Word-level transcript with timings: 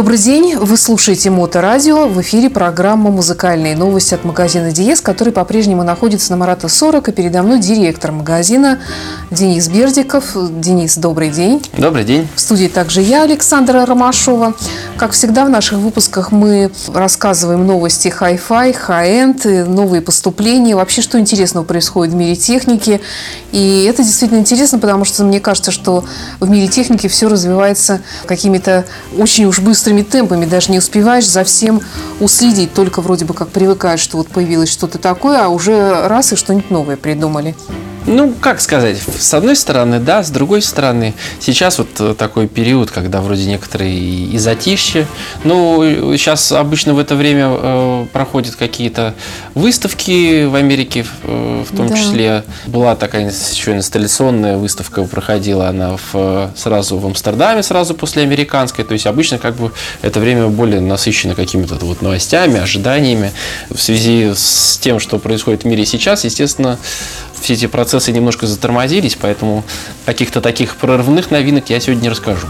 Добрый 0.00 0.16
день, 0.16 0.56
вы 0.56 0.78
слушаете 0.78 1.28
Моторадио. 1.28 2.08
В 2.08 2.22
эфире 2.22 2.48
программа 2.48 3.10
«Музыкальные 3.10 3.76
новости» 3.76 4.14
от 4.14 4.24
магазина 4.24 4.72
«Диез», 4.72 5.02
который 5.02 5.30
по-прежнему 5.30 5.82
находится 5.82 6.30
на 6.30 6.38
Марата 6.38 6.68
40, 6.68 7.10
и 7.10 7.12
передо 7.12 7.42
мной 7.42 7.60
директор 7.60 8.10
магазина 8.10 8.78
Денис 9.30 9.68
Бердиков. 9.68 10.34
Денис, 10.58 10.96
добрый 10.96 11.28
день. 11.28 11.62
Добрый 11.76 12.04
день. 12.04 12.26
В 12.34 12.40
студии 12.40 12.68
также 12.68 13.02
я, 13.02 13.24
Александра 13.24 13.84
Ромашова. 13.84 14.54
Как 14.96 15.12
всегда, 15.12 15.44
в 15.44 15.50
наших 15.50 15.76
выпусках 15.76 16.32
мы 16.32 16.70
рассказываем 16.94 17.66
новости 17.66 18.08
hi-fi, 18.08 18.72
hi-end, 18.72 19.44
новые 19.44 20.00
поступления, 20.00 20.76
вообще, 20.76 21.02
что 21.02 21.20
интересного 21.20 21.66
происходит 21.66 22.14
в 22.14 22.16
мире 22.16 22.36
техники. 22.36 23.02
И 23.52 23.84
это 23.86 24.02
действительно 24.02 24.38
интересно, 24.38 24.78
потому 24.78 25.04
что 25.04 25.24
мне 25.24 25.40
кажется, 25.40 25.70
что 25.72 26.04
в 26.40 26.48
мире 26.48 26.68
техники 26.68 27.06
все 27.06 27.28
развивается 27.28 28.00
какими-то 28.24 28.86
очень 29.18 29.44
уж 29.44 29.60
быстрыми 29.60 29.89
темпами, 30.02 30.46
даже 30.46 30.72
не 30.72 30.78
успеваешь 30.78 31.28
за 31.28 31.44
всем 31.44 31.80
уследить, 32.20 32.72
только 32.72 33.02
вроде 33.02 33.24
бы 33.24 33.34
как 33.34 33.48
привыкаешь, 33.48 34.00
что 34.00 34.16
вот 34.16 34.28
появилось 34.28 34.70
что-то 34.70 34.98
такое, 34.98 35.44
а 35.44 35.48
уже 35.48 36.06
раз 36.06 36.32
и 36.32 36.36
что-нибудь 36.36 36.70
новое 36.70 36.96
придумали. 36.96 37.54
Ну, 38.10 38.34
как 38.40 38.60
сказать, 38.60 38.98
с 39.00 39.32
одной 39.34 39.54
стороны, 39.54 40.00
да, 40.00 40.24
с 40.24 40.30
другой 40.30 40.62
стороны, 40.62 41.14
сейчас 41.38 41.78
вот 41.78 41.88
э, 42.00 42.14
такой 42.18 42.48
период, 42.48 42.90
когда 42.90 43.20
вроде 43.20 43.44
некоторые 43.46 43.94
и 43.96 44.36
затишье. 44.36 45.06
Ну, 45.44 46.16
сейчас 46.16 46.50
обычно 46.50 46.94
в 46.94 46.98
это 46.98 47.14
время 47.14 47.46
э, 47.48 48.06
проходят 48.12 48.56
какие-то 48.56 49.14
выставки 49.54 50.44
в 50.46 50.56
Америке, 50.56 51.06
э, 51.22 51.64
в 51.70 51.76
том 51.76 51.86
да. 51.86 51.96
числе 51.96 52.44
была 52.66 52.96
такая 52.96 53.30
еще 53.30 53.76
инсталляционная 53.76 54.56
выставка, 54.56 55.04
проходила 55.04 55.68
она 55.68 55.96
в, 56.12 56.50
сразу 56.56 56.98
в 56.98 57.06
Амстердаме, 57.06 57.62
сразу 57.62 57.94
после 57.94 58.24
американской. 58.24 58.84
То 58.84 58.94
есть 58.94 59.06
обычно 59.06 59.38
как 59.38 59.54
бы 59.54 59.70
это 60.02 60.18
время 60.18 60.48
более 60.48 60.80
насыщено 60.80 61.36
какими-то 61.36 61.76
вот 61.76 62.02
новостями, 62.02 62.58
ожиданиями. 62.58 63.30
В 63.70 63.80
связи 63.80 64.32
с 64.34 64.78
тем, 64.82 64.98
что 64.98 65.20
происходит 65.20 65.62
в 65.62 65.66
мире 65.66 65.86
сейчас, 65.86 66.24
естественно, 66.24 66.76
все 67.40 67.54
эти 67.54 67.66
процессы 67.66 68.12
немножко 68.12 68.46
затормозились, 68.46 69.16
поэтому 69.20 69.64
каких-то 70.06 70.40
таких 70.40 70.76
прорывных 70.76 71.30
новинок 71.30 71.70
я 71.70 71.80
сегодня 71.80 72.02
не 72.02 72.08
расскажу. 72.08 72.46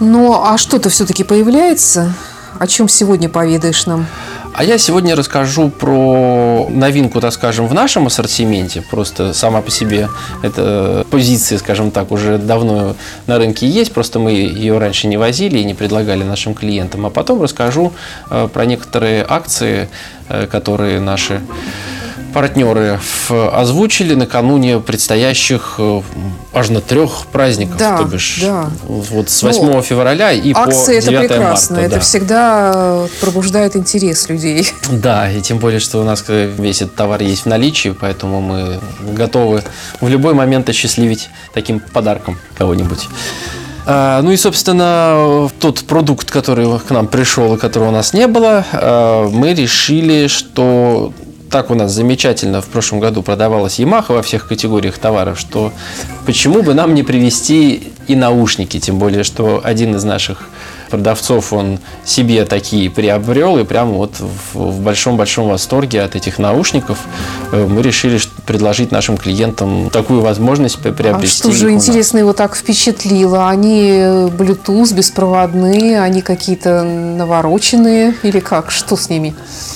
Ну, 0.00 0.42
а 0.42 0.56
что-то 0.58 0.88
все-таки 0.88 1.24
появляется? 1.24 2.14
О 2.58 2.66
чем 2.66 2.88
сегодня 2.88 3.28
поведаешь 3.28 3.86
нам? 3.86 4.06
А 4.52 4.64
я 4.64 4.78
сегодня 4.78 5.14
расскажу 5.14 5.70
про 5.70 6.66
новинку, 6.68 7.20
так 7.20 7.32
скажем, 7.32 7.68
в 7.68 7.74
нашем 7.74 8.08
ассортименте. 8.08 8.82
Просто 8.82 9.32
сама 9.32 9.62
по 9.62 9.70
себе 9.70 10.08
эта 10.42 11.06
позиция, 11.10 11.58
скажем 11.58 11.90
так, 11.92 12.10
уже 12.10 12.36
давно 12.36 12.96
на 13.26 13.38
рынке 13.38 13.68
есть. 13.68 13.92
Просто 13.92 14.18
мы 14.18 14.32
ее 14.32 14.78
раньше 14.78 15.06
не 15.06 15.16
возили 15.16 15.58
и 15.58 15.64
не 15.64 15.74
предлагали 15.74 16.24
нашим 16.24 16.54
клиентам. 16.54 17.06
А 17.06 17.10
потом 17.10 17.40
расскажу 17.40 17.92
э, 18.30 18.48
про 18.52 18.66
некоторые 18.66 19.24
акции, 19.28 19.88
э, 20.28 20.46
которые 20.46 21.00
наши 21.00 21.40
партнеры 22.32 23.00
озвучили 23.28 24.14
накануне 24.14 24.80
предстоящих 24.80 25.76
э, 25.78 26.02
аж 26.52 26.68
на 26.70 26.80
трех 26.80 27.26
праздников, 27.26 27.76
да, 27.76 27.98
то 27.98 28.04
бишь 28.04 28.38
да. 28.42 28.70
вот 28.86 29.30
с 29.30 29.42
8 29.42 29.64
ну, 29.64 29.82
февраля 29.82 30.32
и 30.32 30.52
по 30.52 30.66
9 30.66 31.04
это 31.04 31.20
прекрасно, 31.20 31.76
марта. 31.76 31.86
Это 31.86 31.94
да. 31.96 32.00
всегда 32.00 33.06
пробуждает 33.20 33.76
интерес 33.76 34.28
людей. 34.28 34.68
Да, 34.90 35.30
и 35.30 35.40
тем 35.40 35.58
более, 35.58 35.80
что 35.80 36.00
у 36.00 36.04
нас 36.04 36.24
весь 36.28 36.82
этот 36.82 36.94
товар 36.96 37.22
есть 37.22 37.42
в 37.42 37.46
наличии, 37.46 37.94
поэтому 37.98 38.40
мы 38.40 38.80
готовы 39.14 39.62
в 40.00 40.08
любой 40.08 40.34
момент 40.34 40.68
осчастливить 40.68 41.28
таким 41.54 41.80
подарком 41.80 42.38
кого-нибудь. 42.56 43.08
А, 43.86 44.20
ну 44.22 44.30
и, 44.30 44.36
собственно, 44.36 45.48
тот 45.58 45.80
продукт, 45.80 46.30
который 46.30 46.78
к 46.78 46.90
нам 46.90 47.08
пришел 47.08 47.54
и 47.54 47.58
которого 47.58 47.88
у 47.88 47.92
нас 47.92 48.12
не 48.12 48.26
было, 48.26 48.64
а, 48.72 49.28
мы 49.28 49.54
решили, 49.54 50.26
что 50.26 51.12
так 51.50 51.70
у 51.70 51.74
нас 51.74 51.92
замечательно 51.92 52.62
в 52.62 52.66
прошлом 52.66 53.00
году 53.00 53.22
продавалась 53.22 53.78
Yamaha 53.78 54.14
во 54.14 54.22
всех 54.22 54.46
категориях 54.46 54.98
товаров, 54.98 55.38
что 55.38 55.72
почему 56.24 56.62
бы 56.62 56.74
нам 56.74 56.94
не 56.94 57.02
привезти 57.02 57.92
и 58.06 58.16
наушники, 58.16 58.78
тем 58.78 58.98
более, 58.98 59.24
что 59.24 59.60
один 59.62 59.94
из 59.96 60.04
наших 60.04 60.48
продавцов, 60.90 61.52
он 61.52 61.78
себе 62.04 62.44
такие 62.44 62.90
приобрел, 62.90 63.58
и 63.58 63.64
прямо 63.64 63.92
вот 63.92 64.14
в 64.52 64.80
большом-большом 64.80 65.48
восторге 65.48 66.02
от 66.02 66.16
этих 66.16 66.38
наушников 66.38 66.98
э, 67.52 67.64
мы 67.64 67.80
решили 67.82 68.18
предложить 68.44 68.90
нашим 68.90 69.16
клиентам 69.16 69.88
такую 69.90 70.20
возможность 70.20 70.78
приобрести. 70.78 71.48
А 71.48 71.52
что 71.52 71.52
же 71.52 71.70
интересно 71.70 72.18
его 72.18 72.32
так 72.32 72.56
впечатлило? 72.56 73.48
Они 73.48 73.90
Bluetooth, 73.90 74.92
беспроводные, 74.92 76.00
они 76.00 76.22
какие-то 76.22 76.82
навороченные 76.82 78.14
или 78.24 78.40
как? 78.40 78.72
Что 78.72 78.96
с 78.96 79.08
ними? 79.08 79.34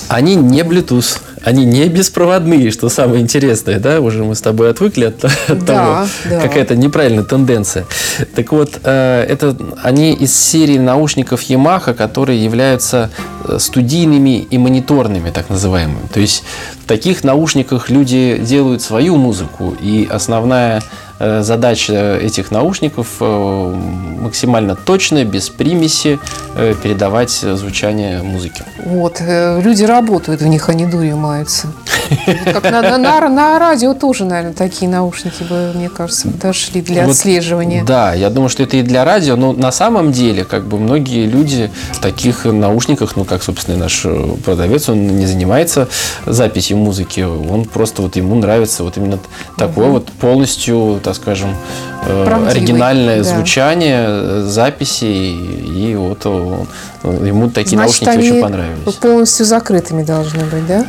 Они 0.09 0.35
не 0.35 0.61
Bluetooth 0.61 1.21
они 1.45 1.63
не 1.63 1.87
беспроводные, 1.87 2.71
что 2.71 2.89
самое 2.89 3.21
интересное, 3.21 3.79
да, 3.79 4.01
уже 4.01 4.23
мы 4.23 4.33
с 4.33 4.41
тобой 4.41 4.71
отвыкли 4.71 5.05
от, 5.05 5.23
от 5.23 5.63
да, 5.63 5.65
того, 5.65 6.07
да. 6.29 6.41
какая-то 6.41 6.75
неправильная 6.75 7.23
тенденция. 7.23 7.85
Так 8.35 8.51
вот, 8.51 8.79
э, 8.83 9.25
это 9.29 9.55
они 9.83 10.13
из 10.13 10.35
серии 10.35 10.79
наушников 10.79 11.43
Yamaha, 11.43 11.93
которые 11.93 12.43
являются 12.43 13.11
э, 13.47 13.59
студийными 13.59 14.39
и 14.39 14.57
мониторными, 14.57 15.29
так 15.29 15.49
называемыми. 15.49 16.07
То 16.11 16.19
есть 16.19 16.43
в 16.83 16.87
таких 16.87 17.23
наушниках 17.23 17.91
люди 17.91 18.39
делают 18.39 18.81
свою 18.81 19.15
музыку, 19.17 19.75
и 19.79 20.07
основная 20.09 20.81
задача 21.19 22.17
этих 22.21 22.51
наушников 22.51 23.07
э, 23.19 23.75
максимально 24.19 24.75
точно, 24.75 25.23
без 25.23 25.49
примеси 25.49 26.19
э, 26.55 26.73
передавать 26.81 27.31
звучание 27.31 28.21
музыки. 28.21 28.63
Вот, 28.83 29.21
люди 29.21 29.83
работают 29.83 30.41
в 30.41 30.47
них, 30.47 30.69
они 30.69 30.85
дурью 30.85 31.17
маются. 31.17 31.67
Как 32.45 32.63
на, 32.63 32.81
на, 32.81 33.29
на, 33.29 33.59
радио 33.59 33.93
тоже, 33.93 34.25
наверное, 34.25 34.53
такие 34.53 34.89
наушники 34.89 35.43
бы, 35.43 35.71
мне 35.73 35.89
кажется, 35.89 36.27
подошли 36.27 36.81
для 36.81 37.05
вот, 37.05 37.11
отслеживания. 37.11 37.83
Да, 37.83 38.13
я 38.13 38.29
думаю, 38.29 38.49
что 38.49 38.63
это 38.63 38.77
и 38.77 38.81
для 38.81 39.05
радио, 39.05 39.35
но 39.35 39.53
на 39.53 39.71
самом 39.71 40.11
деле, 40.11 40.43
как 40.43 40.65
бы 40.65 40.77
многие 40.77 41.25
люди 41.25 41.71
в 41.93 41.99
таких 41.99 42.45
наушниках, 42.45 43.15
ну, 43.15 43.23
как, 43.25 43.43
собственно, 43.43 43.77
наш 43.77 44.05
продавец, 44.43 44.89
он 44.89 45.17
не 45.17 45.25
занимается 45.25 45.87
записью 46.25 46.77
музыки, 46.77 47.21
он 47.21 47.65
просто 47.65 48.01
вот 48.01 48.15
ему 48.15 48.35
нравится 48.35 48.83
вот 48.83 48.97
именно 48.97 49.19
такое 49.57 49.87
угу. 49.87 49.93
вот 49.95 50.11
полностью 50.11 50.99
так 51.05 51.15
скажем, 51.15 51.55
э, 52.05 52.25
Правдивый, 52.25 52.51
оригинальное 52.51 53.17
да. 53.17 53.23
звучание 53.23 54.05
э, 54.07 54.43
записи, 54.47 55.05
и 55.05 55.95
вот 55.95 56.25
ему 56.25 57.49
такие 57.49 57.77
Значит, 57.77 58.01
наушники 58.01 58.31
очень 58.31 58.41
понравились. 58.41 58.93
полностью 58.95 59.45
закрытыми 59.45 60.03
должны 60.03 60.43
быть, 60.45 60.65
да? 60.67 60.85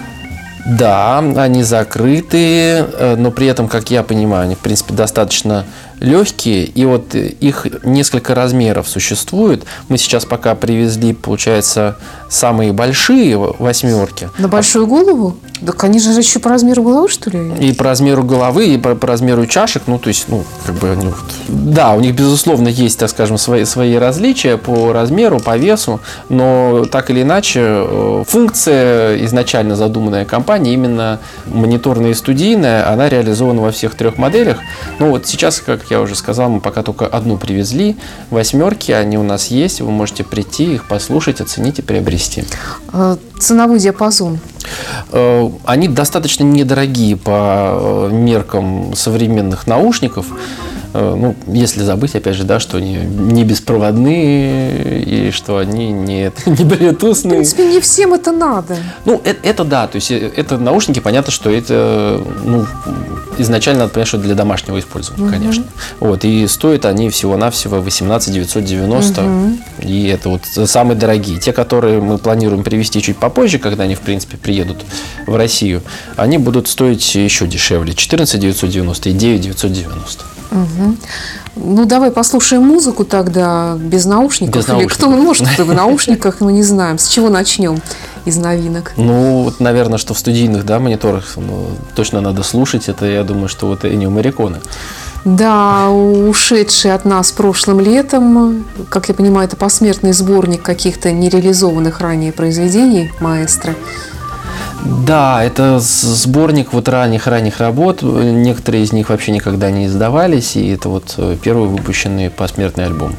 Да, 0.67 1.19
они 1.19 1.63
закрытые, 1.63 2.87
э, 2.93 3.15
но 3.17 3.31
при 3.31 3.47
этом, 3.47 3.69
как 3.69 3.91
я 3.91 4.03
понимаю, 4.03 4.45
они, 4.45 4.55
в 4.57 4.59
принципе, 4.59 4.95
достаточно 4.95 5.65
легкие, 6.01 6.65
и 6.65 6.85
вот 6.85 7.15
их 7.15 7.67
несколько 7.85 8.35
размеров 8.35 8.89
существует. 8.89 9.65
Мы 9.89 9.97
сейчас 9.97 10.25
пока 10.25 10.55
привезли, 10.55 11.15
получается, 11.15 11.97
самые 12.29 12.73
большие 12.73 13.37
восьмерки. 13.39 14.29
На 14.39 14.49
большую 14.49 14.87
голову? 14.89 15.37
Так 15.65 15.85
они 15.85 16.01
же 16.01 16.11
еще 16.11 16.39
по 16.39 16.51
размеру 16.51 16.83
головы, 16.83 17.09
что 17.09 17.31
ли? 17.31 17.53
И 17.61 17.73
по 17.73 17.85
размеру 17.85 18.23
головы, 18.25 18.67
и 18.69 18.79
по, 18.79 18.95
по 18.95 19.07
размеру 19.07 19.47
чашек. 19.47 19.83
Ну, 19.87 19.99
то 19.99 20.09
есть, 20.09 20.27
ну, 20.29 20.45
как 20.67 20.75
бы 20.77 20.91
они 20.91 21.07
вот... 21.07 21.17
Да, 21.49 21.95
у 21.95 22.01
них, 22.01 22.15
безусловно, 22.15 22.69
есть, 22.69 22.99
так 22.99 23.11
скажем, 23.11 23.39
свои, 23.39 23.65
свои 23.65 23.95
различия 23.97 24.57
по 24.57 24.93
размеру, 24.93 25.41
по 25.41 25.57
весу, 25.57 26.01
но 26.29 26.85
так 26.91 27.11
или 27.11 27.23
иначе 27.23 27.61
э, 27.63 28.25
функция, 28.27 29.25
изначально 29.25 29.77
задуманная 29.77 30.25
компанией, 30.25 30.75
именно 30.75 31.21
мониторная 31.47 32.11
и 32.11 32.15
студийная, 32.15 32.91
она 32.91 33.09
реализована 33.09 33.63
во 33.63 33.71
всех 33.71 33.95
трех 33.95 34.19
моделях. 34.19 34.59
Ну, 34.99 35.11
вот 35.11 35.27
сейчас, 35.27 35.61
как 35.61 35.91
я 35.91 36.01
уже 36.01 36.15
сказал, 36.15 36.51
мы 36.51 36.61
пока 36.61 36.83
только 36.83 37.07
одну 37.07 37.39
привезли. 37.39 37.97
Восьмерки, 38.31 38.93
они 38.93 39.19
у 39.19 39.23
нас 39.23 39.49
есть. 39.49 39.81
Вы 39.81 39.91
можете 39.91 40.25
прийти, 40.25 40.75
их 40.75 40.89
послушать, 40.89 41.41
оценить 41.41 41.79
и 41.79 41.83
приобрести. 41.83 42.45
Ценовой 43.39 43.79
диапазон? 43.79 44.39
Э, 45.13 45.49
они 45.65 45.89
достаточно 45.89 46.45
недорогие 46.45 47.17
по 47.17 47.71
э, 47.73 48.11
меркам 48.13 48.95
современных 48.95 49.67
наушников. 49.67 50.27
Э, 50.97 51.15
ну, 51.15 51.37
если 51.47 51.83
забыть, 51.83 52.15
опять 52.15 52.37
же, 52.37 52.45
да, 52.45 52.59
что 52.59 52.79
они 52.79 52.97
не 52.97 53.45
беспроводные 53.45 55.03
и 55.03 55.31
что 55.31 55.59
они 55.59 55.93
не, 55.93 56.33
не 56.47 56.65
Bluetooth. 56.65 57.27
В 57.27 57.29
принципе, 57.29 57.67
не 57.67 57.81
всем 57.81 58.15
это 58.15 58.33
надо. 58.33 58.79
Ну, 59.05 59.21
это, 59.23 59.47
это 59.47 59.65
да, 59.65 59.87
то 59.89 59.97
есть 59.97 60.11
это 60.11 60.57
наушники, 60.57 61.01
понятно, 61.01 61.31
что 61.31 61.51
это, 61.51 62.23
ну, 62.45 62.65
изначально 63.37 63.81
надо 63.81 63.93
понять, 63.93 64.09
что 64.09 64.17
для 64.17 64.35
домашнего 64.35 64.79
использования, 64.81 65.25
угу. 65.25 65.33
конечно. 65.33 65.65
Вот, 66.01 66.25
и 66.25 66.47
стоят 66.47 66.87
они 66.87 67.11
всего-навсего 67.11 67.83
18 67.83 68.33
990, 68.33 69.23
угу. 69.23 69.59
и 69.81 70.07
это 70.07 70.31
вот 70.31 70.43
самые 70.47 70.97
дорогие. 70.97 71.39
Те, 71.39 71.53
которые 71.53 72.01
мы 72.01 72.17
планируем 72.17 72.65
привезти 72.65 73.03
чуть 73.03 73.19
попозже, 73.19 73.59
когда 73.59 73.85
они, 73.85 73.95
в 73.95 74.01
принципе, 74.01 74.39
приедут 74.39 74.79
в 75.27 75.37
Россию, 75.37 75.83
они 76.17 76.39
будут 76.39 76.69
стоить 76.69 77.15
еще 77.15 77.47
дешевле, 77.47 77.93
14 77.93 78.41
990 78.41 79.11
и 79.11 79.13
9 79.13 79.41
990. 79.43 80.36
Ну, 81.57 81.85
давай 81.87 82.11
послушаем 82.11 82.63
музыку 82.63 83.05
тогда 83.05 83.77
без 83.79 84.05
наушников. 84.05 84.57
Без 84.57 84.65
Или 84.65 84.73
наушников. 84.73 84.99
кто 84.99 85.11
может, 85.11 85.49
кто 85.49 85.65
в 85.65 85.75
наушниках, 85.75 86.41
мы 86.41 86.53
не 86.53 86.63
знаем. 86.63 86.99
С 86.99 87.09
чего 87.09 87.29
начнем 87.29 87.81
из 88.25 88.37
новинок? 88.37 88.93
Ну, 88.97 89.45
вот, 89.45 89.61
наверное, 89.61 89.99
что 89.99 90.15
в 90.15 90.19
студийных 90.19 90.65
да, 90.65 90.79
мониторах 90.79 91.37
ну, 91.37 91.69
точно 91.95 92.21
надо 92.21 92.43
слушать. 92.43 92.89
Это, 92.89 93.07
я 93.07 93.25
думаю, 93.25 93.49
что 93.49 93.67
вот 93.67 93.85
Энио 93.85 94.11
Мариконы. 94.11 94.59
Да, 95.25 95.91
ушедший 95.91 96.95
от 96.95 97.05
нас 97.05 97.33
прошлым 97.33 97.81
летом, 97.81 98.65
как 98.89 99.09
я 99.09 99.15
понимаю, 99.15 99.49
это 99.49 99.57
посмертный 99.57 100.13
сборник 100.13 100.63
каких-то 100.63 101.11
нереализованных 101.11 102.01
ранее 102.01 102.33
произведений 102.33 103.11
маэстро. 103.19 103.75
Да, 105.07 105.43
это 105.43 105.79
сборник 105.81 106.73
вот 106.73 106.89
ранних-ранних 106.89 107.59
работ. 107.61 108.03
Некоторые 108.03 108.85
из 108.85 108.93
них 108.93 109.09
вообще 109.09 109.33
никогда 109.33 109.71
не 109.71 109.87
издавались. 109.87 110.57
И 110.57 110.69
это 110.69 110.89
вот 110.89 111.15
э, 111.17 111.37
первый 111.43 111.69
выпущенный 111.69 112.31
посмертный 112.31 112.87
альбом. 112.87 113.17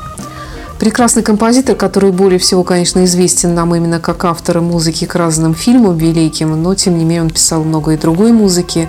Прекрасный 0.80 1.24
композитор, 1.24 1.75
который 1.75 2.12
более 2.12 2.40
всего, 2.40 2.64
конечно, 2.64 3.04
известен 3.06 3.56
нам 3.56 3.74
именно 3.75 4.00
как 4.00 4.25
автор 4.25 4.62
музыки 4.62 5.06
к 5.06 5.16
разным 5.16 5.56
фильмам 5.56 5.98
великим, 5.98 6.62
но, 6.62 6.75
тем 6.75 6.98
не 6.98 7.04
менее, 7.04 7.24
он 7.24 7.30
писал 7.31 7.64
много 7.64 7.94
и 7.94 7.98
другой 7.98 8.31
музыки. 8.31 8.88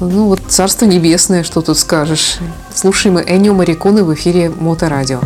Ну 0.00 0.26
вот 0.26 0.40
«Царство 0.48 0.86
небесное», 0.86 1.44
что 1.44 1.60
тут 1.60 1.78
скажешь. 1.78 2.38
Слушаем 2.74 3.14
мы 3.14 3.22
Эннио 3.22 3.54
Мариконы 3.54 4.02
в 4.02 4.12
эфире 4.14 4.50
Моторадио. 4.50 5.20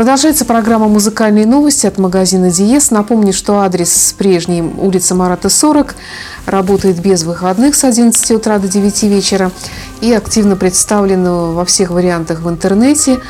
Продолжается 0.00 0.46
программа 0.46 0.88
«Музыкальные 0.88 1.44
новости» 1.44 1.86
от 1.86 1.98
магазина 1.98 2.50
«Диез». 2.50 2.90
Напомню, 2.90 3.34
что 3.34 3.58
адрес 3.58 4.14
прежний– 4.16 4.62
улица 4.78 5.14
Марата, 5.14 5.50
40. 5.50 5.94
Работает 6.46 6.98
без 7.02 7.24
выходных 7.24 7.74
с 7.74 7.84
11 7.84 8.30
утра 8.30 8.58
до 8.58 8.66
9 8.66 9.02
вечера. 9.02 9.50
И 10.00 10.10
активно 10.14 10.56
представлен 10.56 11.52
во 11.52 11.66
всех 11.66 11.90
вариантах 11.90 12.40
в 12.40 12.48
интернете. 12.48 13.20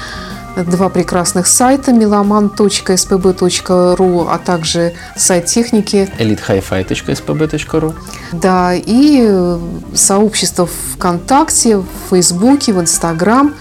Два 0.67 0.89
прекрасных 0.89 1.47
сайта– 1.47 1.91
meloman.spb.ru, 1.93 4.27
а 4.31 4.39
также 4.39 4.95
сайт 5.17 5.47
техники 5.47 6.09
elitehifi.spb.ru 6.19 7.95
Да, 8.33 8.75
и 8.75 9.25
э, 9.27 9.59
сообщество 9.95 10.67
ВКонтакте, 10.67 11.79
в 11.79 11.87
Фейсбуке, 12.11 12.73
в 12.73 12.81
Инстаграм. 12.81 13.55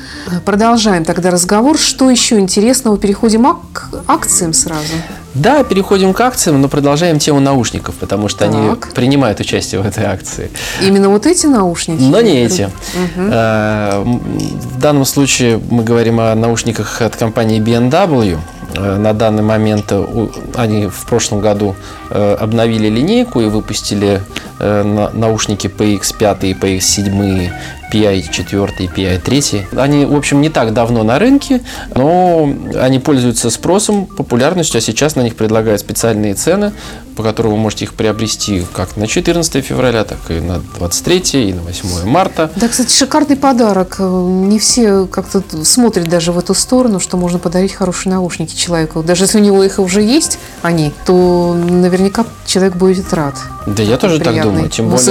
Продолжаем 0.45 1.05
тогда 1.05 1.31
разговор. 1.31 1.77
Что 1.77 2.09
еще 2.09 2.39
интересного? 2.39 2.97
Переходим 2.97 3.45
к 3.73 3.89
акциям 4.07 4.53
сразу. 4.53 4.93
Да, 5.39 5.63
переходим 5.63 6.13
к 6.13 6.19
акциям, 6.21 6.61
но 6.61 6.67
продолжаем 6.67 7.17
тему 7.17 7.39
наушников, 7.39 7.95
потому 7.95 8.27
что 8.27 8.45
они 8.45 8.69
Так. 8.71 8.93
принимают 8.93 9.39
участие 9.39 9.79
в 9.81 9.85
этой 9.87 10.03
акции. 10.05 10.51
Именно 10.81 11.09
вот 11.09 11.25
эти 11.25 11.45
наушники? 11.47 12.01
Но 12.01 12.19
не 12.21 12.41
эти. 12.43 12.69
М, 13.15 14.19
В 14.19 14.79
данном 14.81 15.05
случае 15.05 15.59
мы 15.69 15.83
говорим 15.83 16.19
о 16.19 16.35
наушниках 16.35 17.01
от 17.01 17.15
компании 17.15 17.59
BMW. 17.61 18.37
Э, 18.75 18.97
На 18.97 19.13
данный 19.13 19.41
момент 19.43 19.85
э, 19.91 20.27
они 20.55 20.87
в 20.87 21.05
прошлом 21.05 21.39
году 21.41 21.75
обновили 22.09 22.89
линейку 22.89 23.39
и 23.41 23.45
выпустили 23.45 24.21
на- 24.59 25.09
наушники 25.13 25.67
PX5 25.67 26.43
и 26.49 26.53
PX7, 26.53 27.51
PI4 27.91 28.71
и 28.79 28.87
PI3. 28.87 29.77
Они, 29.79 30.05
в 30.05 30.15
общем, 30.15 30.41
не 30.41 30.49
так 30.49 30.73
давно 30.73 31.03
на 31.03 31.19
рынке, 31.19 31.61
но 31.95 32.51
они 32.75 32.99
пользуются 32.99 33.49
спросом, 33.49 34.05
популярностью, 34.05 34.77
а 34.77 34.81
сейчас 34.81 35.15
на 35.15 35.21
них 35.21 35.35
предлагают 35.35 35.81
специальные 35.81 36.33
цены, 36.35 36.71
по 37.15 37.23
которым 37.23 37.51
вы 37.53 37.57
можете 37.57 37.85
их 37.85 37.93
приобрести 37.93 38.65
как 38.73 38.95
на 38.95 39.07
14 39.07 39.63
февраля, 39.65 40.03
так 40.05 40.19
и 40.29 40.39
на 40.39 40.59
23 40.77 41.49
и 41.49 41.53
на 41.53 41.61
8 41.61 42.05
марта. 42.05 42.49
Да, 42.55 42.67
кстати, 42.67 42.93
шикарный 42.95 43.35
подарок. 43.35 43.97
Не 43.99 44.57
все 44.59 45.05
как-то 45.05 45.43
смотрят 45.63 46.07
даже 46.07 46.31
в 46.31 46.39
эту 46.39 46.53
сторону, 46.53 46.99
что 46.99 47.17
можно 47.17 47.39
подарить 47.39 47.73
хорошие 47.73 48.13
наушники 48.13 48.55
человеку. 48.55 49.03
Даже 49.03 49.25
если 49.25 49.39
у 49.39 49.43
него 49.43 49.63
их 49.63 49.79
уже 49.79 50.01
есть, 50.01 50.39
они, 50.61 50.93
то 51.05 51.53
наверняка 51.53 52.25
человек 52.45 52.75
будет 52.75 53.13
рад. 53.13 53.35
Да, 53.67 53.83
я 53.83 53.97
тоже 53.97 54.17
так 54.19 54.29
Приятный, 54.29 54.51
думаю. 54.51 54.69
Тем 54.69 54.85
более, 54.89 55.05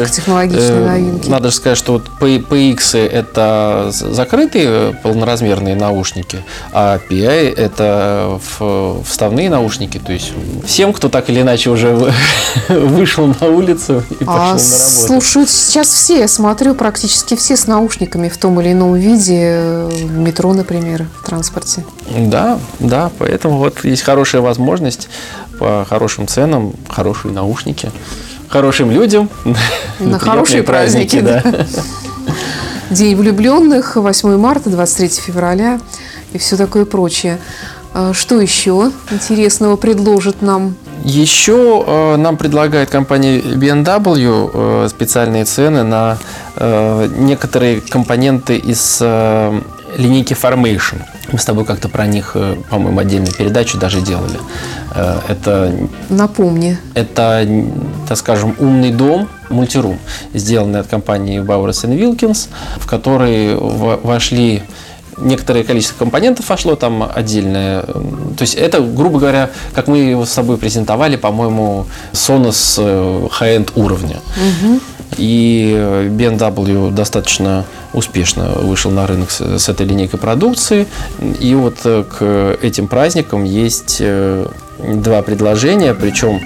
э, 0.59 0.87
новинки. 0.87 1.29
надо 1.29 1.51
же 1.51 1.57
сказать, 1.57 1.79
что 1.79 1.93
вот 1.95 2.11
P- 2.19 2.41
TX 2.75 2.99
это 3.09 3.89
закрытые 3.91 4.93
полноразмерные 5.03 5.75
наушники, 5.75 6.39
а 6.73 6.99
PI 7.11 7.55
это 7.57 8.41
в- 8.59 9.03
вставные 9.05 9.51
наушники. 9.51 9.99
То 9.99 10.13
есть 10.13 10.33
всем, 10.67 10.93
кто 10.93 11.09
так 11.09 11.29
или 11.31 11.41
иначе 11.43 11.71
уже 11.71 11.95
вы- 11.95 12.13
вышел 12.69 13.27
на 13.41 13.47
улицу 13.49 14.03
и 14.11 14.25
пошел 14.25 14.33
А 14.33 14.39
на 14.39 14.45
работу. 14.53 14.59
слушают 14.65 15.51
сейчас 15.51 15.89
все, 15.89 16.19
я 16.21 16.29
смотрю, 16.29 16.75
практически 16.75 17.37
все 17.37 17.57
с 17.57 17.67
наушниками 17.67 18.29
в 18.29 18.37
том 18.37 18.61
или 18.61 18.73
ином 18.73 18.95
виде, 18.95 19.39
э, 19.41 19.89
в 19.89 20.19
метро, 20.19 20.53
например, 20.53 21.07
в 21.23 21.27
транспорте. 21.27 21.85
Да, 22.17 22.59
да, 22.79 23.11
поэтому 23.19 23.59
вот 23.59 23.85
есть 23.85 24.03
хорошая 24.03 24.43
возможность 24.43 25.09
по 25.59 25.85
хорошим 25.89 26.27
ценам, 26.29 26.73
хорошие 26.89 27.33
наушники, 27.33 27.91
хорошим 28.49 28.91
людям. 28.91 29.29
На 29.45 29.55
приятные 29.99 30.19
хорошие 30.19 30.63
праздники, 30.63 31.21
да. 31.21 31.43
День 32.91 33.17
влюбленных, 33.17 33.97
8 33.97 34.37
марта, 34.39 34.71
23 34.71 35.09
февраля 35.09 35.79
и 36.33 36.39
все 36.39 36.57
такое 36.57 36.87
прочее. 36.87 37.39
А 37.93 38.15
Что 38.15 38.41
еще 38.41 38.91
интересного 39.11 39.77
предложит 39.77 40.41
нам? 40.41 40.75
Еще 41.05 41.85
э, 41.87 42.17
нам 42.17 42.37
предлагает 42.37 42.89
компания 42.91 43.41
BMW 43.41 44.51
э, 44.53 44.89
специальные 44.89 45.45
цены 45.45 45.83
на 45.83 46.19
э, 46.57 47.09
некоторые 47.19 47.83
компоненты 47.83 48.57
из 48.57 48.99
э, 49.03 49.61
линейки 49.97 50.33
Formation. 50.33 51.03
Мы 51.31 51.39
с 51.39 51.45
тобой 51.45 51.67
как-то 51.67 51.89
про 51.91 52.07
них, 52.07 52.37
по-моему, 52.71 52.99
отдельную 53.01 53.35
передачу 53.35 53.79
даже 53.79 54.01
делали. 54.01 54.39
Это 55.29 55.75
Напомни. 56.09 56.79
Это, 56.95 57.47
так 58.09 58.17
скажем, 58.17 58.57
умный 58.59 58.91
дом, 58.91 59.29
мультирум, 59.51 59.99
сделанный 60.33 60.81
от 60.81 60.87
компании 60.87 61.41
Bowers 61.41 61.85
Wilkins, 61.85 62.49
в 62.77 62.87
который 62.87 63.55
вошли 63.55 64.63
некоторое 65.19 65.65
количество 65.65 65.99
компонентов 65.99 66.49
вошло 66.49 66.77
там 66.77 67.09
отдельное. 67.15 67.83
То 67.83 68.41
есть 68.41 68.55
это, 68.55 68.81
грубо 68.81 69.19
говоря, 69.19 69.51
как 69.75 69.89
мы 69.89 69.99
его 69.99 70.25
с 70.25 70.31
собой 70.31 70.57
презентовали, 70.57 71.17
по-моему, 71.17 71.87
Sonos 72.13 72.77
э, 72.79 73.29
high-end 73.41 73.73
уровня. 73.75 74.17
И 75.17 75.75
э, 75.75 76.09
BMW 76.09 76.91
достаточно 76.93 77.65
успешно 77.93 78.51
вышел 78.57 78.91
на 78.91 79.07
рынок 79.07 79.31
с, 79.31 79.69
этой 79.69 79.87
линейкой 79.87 80.21
продукции. 80.21 80.87
И 81.41 81.55
вот 81.55 81.79
э, 81.85 82.05
к 82.05 82.59
этим 82.63 82.89
праздникам 82.89 83.45
есть 83.45 83.99
э, 84.01 84.47
два 84.79 85.23
предложения, 85.23 85.95
причем 85.95 86.41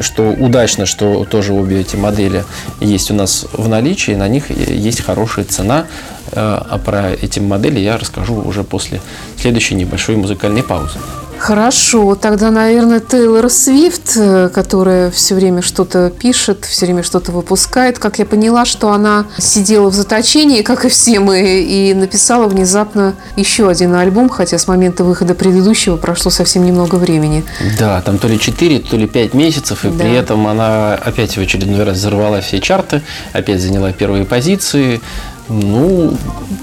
что 0.00 0.30
удачно, 0.30 0.84
что 0.84 1.24
тоже 1.24 1.52
обе 1.52 1.82
эти 1.82 1.94
модели 1.94 2.44
есть 2.80 3.12
у 3.12 3.14
нас 3.14 3.46
в 3.52 3.68
наличии, 3.68 4.10
на 4.10 4.26
них 4.26 4.50
есть 4.50 5.00
хорошая 5.00 5.44
цена. 5.44 5.86
А 6.32 6.80
про 6.84 7.12
эти 7.12 7.38
модели 7.38 7.78
я 7.78 7.96
расскажу 7.96 8.34
уже 8.34 8.64
после 8.64 9.00
следующей 9.40 9.76
небольшой 9.76 10.16
музыкальной 10.16 10.64
паузы. 10.64 10.98
Хорошо, 11.38 12.14
тогда, 12.14 12.50
наверное, 12.50 13.00
Тейлор 13.00 13.50
Свифт, 13.50 14.16
э, 14.16 14.48
которая 14.48 15.10
все 15.10 15.34
время 15.34 15.60
что-то 15.60 16.10
пишет, 16.10 16.64
все 16.64 16.86
время 16.86 17.02
что-то 17.02 17.32
выпускает. 17.32 17.98
Как 17.98 18.18
я 18.18 18.24
поняла, 18.24 18.64
что 18.64 18.92
она 18.92 19.26
сидела 19.36 19.90
в 19.90 19.94
заточении, 19.94 20.62
как 20.62 20.84
и 20.84 20.88
все 20.88 21.20
мы, 21.20 21.60
и 21.60 21.92
написала 21.92 22.46
внезапно 22.46 23.14
еще 23.36 23.68
один 23.68 23.94
альбом, 23.94 24.28
хотя 24.30 24.56
с 24.58 24.66
момента 24.68 25.04
выхода 25.04 25.34
предыдущего 25.34 25.96
прошло 25.96 26.30
совсем 26.30 26.64
немного 26.64 26.94
времени. 26.96 27.44
Да, 27.78 28.00
там 28.00 28.18
то 28.18 28.26
ли 28.26 28.38
4, 28.38 28.78
то 28.80 28.96
ли 28.96 29.06
5 29.06 29.34
месяцев, 29.34 29.84
и 29.84 29.88
Да. 29.88 29.98
при 30.04 30.14
этом 30.14 30.46
она 30.46 30.94
опять 30.94 31.36
в 31.36 31.40
очередной 31.40 31.84
раз 31.84 31.98
взорвала 31.98 32.40
все 32.40 32.58
чарты, 32.60 33.02
опять 33.32 33.60
заняла 33.60 33.92
первые 33.92 34.24
позиции. 34.24 35.02
Ну, 35.48 36.16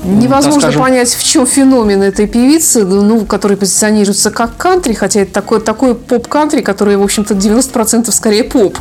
Невозможно 0.03 0.61
скажем, 0.61 0.81
понять, 0.81 1.13
в 1.13 1.23
чем 1.23 1.45
феномен 1.45 2.01
этой 2.01 2.27
певицы, 2.27 2.83
ну, 2.83 3.25
которая 3.25 3.57
позиционируется 3.57 4.31
как 4.31 4.57
кантри, 4.57 4.93
хотя 4.93 5.21
это 5.21 5.31
такое, 5.31 5.59
такое 5.59 5.93
поп-кантри, 5.93 6.61
которое, 6.61 6.97
в 6.97 7.03
общем-то, 7.03 7.35
90% 7.35 8.11
скорее 8.11 8.43
поп. 8.43 8.77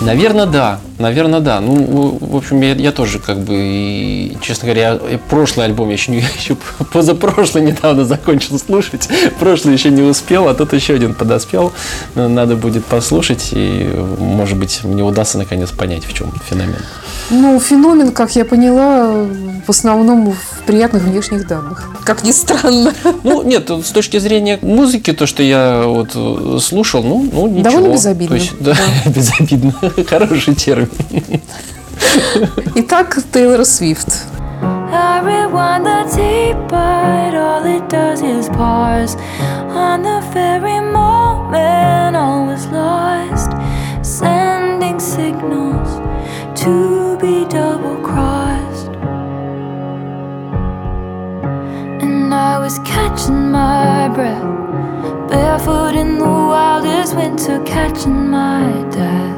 Наверное, 0.00 0.46
да. 0.46 0.80
Наверное, 0.98 1.40
да. 1.40 1.60
Ну, 1.60 2.16
в 2.18 2.36
общем, 2.36 2.62
я, 2.62 2.72
я 2.72 2.92
тоже, 2.92 3.18
как 3.18 3.38
бы, 3.38 3.54
и, 3.56 4.38
честно 4.40 4.66
говоря, 4.66 4.98
я- 5.10 5.18
прошлый 5.18 5.66
альбом 5.66 5.88
я 5.88 5.94
еще, 5.94 6.12
не, 6.12 6.18
еще 6.38 6.56
позапрошлый 6.92 7.62
недавно 7.62 8.06
закончил 8.06 8.58
слушать. 8.58 9.08
Прошлый 9.38 9.74
еще 9.74 9.90
не 9.90 10.02
успел, 10.02 10.48
а 10.48 10.54
тут 10.54 10.72
еще 10.72 10.94
один 10.94 11.14
подоспел. 11.14 11.72
Надо 12.14 12.56
будет 12.56 12.86
послушать, 12.86 13.50
и, 13.52 13.90
может 14.18 14.56
быть, 14.58 14.82
мне 14.84 15.02
удастся 15.02 15.36
наконец 15.36 15.70
понять, 15.70 16.04
в 16.06 16.12
чем 16.14 16.32
феномен. 16.48 16.76
Ну, 17.30 17.60
феномен, 17.60 18.10
как 18.10 18.34
я 18.34 18.44
поняла, 18.44 19.24
в 19.64 19.70
основном 19.70 20.32
в 20.32 20.62
приятных 20.66 21.04
внешних 21.04 21.46
данных. 21.46 21.88
Как 22.04 22.24
ни 22.24 22.32
странно. 22.32 22.92
Ну, 23.22 23.42
нет, 23.42 23.70
с 23.70 23.90
точки 23.90 24.18
зрения 24.18 24.58
музыки, 24.62 25.12
то, 25.12 25.26
что 25.26 25.42
я 25.42 25.84
вот 25.86 26.10
э, 26.14 26.58
слушал, 26.60 27.02
ну, 27.04 27.28
ну 27.32 27.46
ничего. 27.46 27.70
Довольно 27.70 27.92
безобидно. 27.92 28.36
То 28.36 28.42
есть, 28.42 28.52
да, 28.58 28.76
безобидно. 29.06 29.74
Хороший 30.08 30.54
термин. 30.56 30.90
Итак, 32.74 33.18
Тейлор 33.32 33.64
Свифт. 33.64 34.24
I 34.92 35.20
rewind 35.22 35.86
the 35.86 36.04
tape, 36.12 36.56
but 36.68 37.34
all 37.34 37.64
it 37.64 37.88
does 37.88 38.22
is 38.22 38.48
pause 38.48 39.16
on 39.70 40.02
the 40.02 40.20
very 40.32 40.80
moment 40.80 42.16
all 42.16 42.46
was 42.46 42.66
lost, 42.72 43.52
sending 44.02 44.98
signals 44.98 45.99
be 47.20 47.44
double 47.44 47.96
crossed. 48.02 48.86
And 52.02 52.32
I 52.32 52.58
was 52.58 52.78
catching 52.78 53.50
my 53.50 54.08
breath, 54.08 54.42
barefoot 55.28 55.96
in 55.96 56.18
the 56.18 56.24
wildest 56.24 57.14
winter, 57.14 57.62
catching 57.64 58.30
my 58.30 58.64
death. 58.90 59.36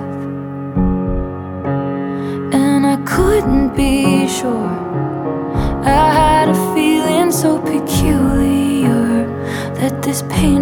And 2.55 2.87
I 2.87 2.97
couldn't 3.05 3.75
be 3.75 4.29
sure. 4.29 4.71
I 5.85 6.13
had 6.21 6.51
a 6.51 6.75
feeling 6.75 7.33
so 7.33 7.59
peculiar 7.59 9.27
that 9.75 10.03
this 10.03 10.23
pain 10.31 10.62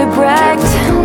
to 0.00 0.06
brag. 0.14 0.99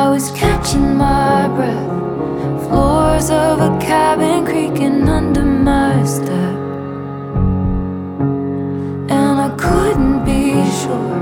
I 0.00 0.08
was 0.08 0.30
catching 0.30 0.96
my 0.96 1.46
breath. 1.56 2.64
Floors 2.64 3.28
of 3.28 3.60
a 3.60 3.78
cabin 3.78 4.46
creaking 4.46 5.06
under 5.06 5.44
my 5.44 6.02
step. 6.04 6.56
And 9.18 9.34
I 9.46 9.50
couldn't 9.58 10.24
be 10.24 10.42
sure. 10.80 11.16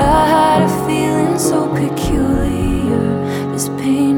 I 0.00 0.20
had 0.34 0.62
a 0.62 0.72
feeling 0.86 1.38
so 1.38 1.68
peculiar. 1.82 3.08
This 3.52 3.68
pain 3.80 4.15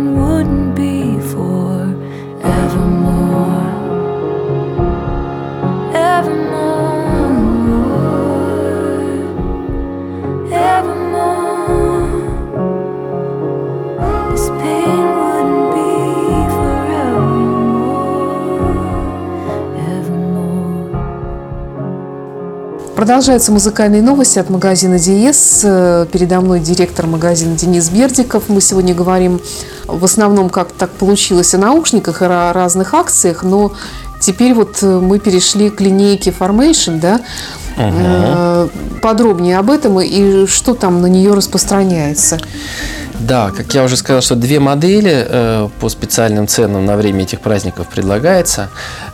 Продолжаются 22.98 23.52
музыкальные 23.52 24.02
новости 24.02 24.40
от 24.40 24.50
магазина 24.50 24.98
Диес. 24.98 25.60
Э, 25.62 26.04
Передо 26.10 26.40
мной 26.40 26.58
директор 26.58 27.06
магазина 27.06 27.54
Денис 27.56 27.88
Бердиков. 27.90 28.48
Мы 28.48 28.60
сегодня 28.60 28.92
говорим 28.92 29.40
в 29.86 30.04
основном, 30.04 30.50
как 30.50 30.72
так 30.72 30.90
получилось, 30.90 31.54
о 31.54 31.58
наушниках 31.58 32.22
и 32.22 32.24
о 32.24 32.52
разных 32.52 32.94
акциях, 32.94 33.44
но 33.44 33.72
теперь 34.18 34.52
вот 34.52 34.78
э, 34.82 34.98
мы 34.98 35.20
перешли 35.20 35.70
к 35.70 35.80
линейке 35.80 36.34
Formation, 36.36 36.98
да? 36.98 37.20
Э, 37.76 38.66
Подробнее 39.00 39.58
об 39.58 39.70
этом 39.70 40.00
и 40.00 40.46
что 40.46 40.74
там 40.74 41.00
на 41.00 41.06
нее 41.06 41.34
распространяется. 41.34 42.40
Да, 43.20 43.50
как 43.50 43.74
я 43.74 43.82
уже 43.82 43.96
сказал, 43.96 44.22
что 44.22 44.36
две 44.36 44.60
модели 44.60 45.26
э, 45.28 45.68
по 45.80 45.88
специальным 45.88 46.46
ценам 46.46 46.86
на 46.86 46.96
время 46.96 47.22
этих 47.22 47.40
праздников 47.40 47.88
предлагается. 47.88 48.70